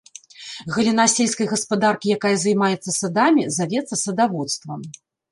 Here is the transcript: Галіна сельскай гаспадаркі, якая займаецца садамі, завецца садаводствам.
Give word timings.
Галіна 0.75 1.03
сельскай 1.15 1.47
гаспадаркі, 1.51 2.07
якая 2.17 2.31
займаецца 2.45 2.89
садамі, 3.01 3.43
завецца 3.57 3.99
садаводствам. 4.05 4.79